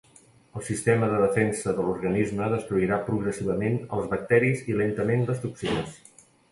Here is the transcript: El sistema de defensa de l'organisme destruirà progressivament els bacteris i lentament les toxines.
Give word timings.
El 0.59 0.63
sistema 0.69 1.09
de 1.11 1.19
defensa 1.23 1.75
de 1.81 1.85
l'organisme 1.89 2.49
destruirà 2.55 2.99
progressivament 3.11 3.79
els 3.99 4.13
bacteris 4.17 4.69
i 4.75 4.81
lentament 4.83 5.27
les 5.31 5.47
toxines. 5.49 5.99